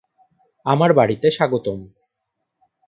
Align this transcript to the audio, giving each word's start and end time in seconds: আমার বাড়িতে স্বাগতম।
আমার 0.65 0.91
বাড়িতে 0.93 1.27
স্বাগতম। 1.31 1.79